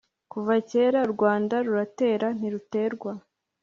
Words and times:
kuva 0.31 0.55
kera 0.69 0.99
u 1.07 1.09
rwanda 1.13 1.55
ruratera 1.65 2.27
ni 2.39 2.47
ruterwa 2.53 3.11